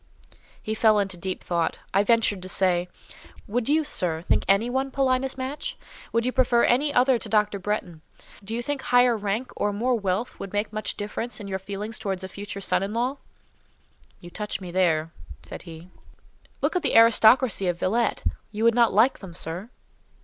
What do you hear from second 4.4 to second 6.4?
any one Paulina's match? Would you